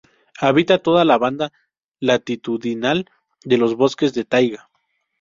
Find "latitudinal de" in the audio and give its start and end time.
1.99-3.59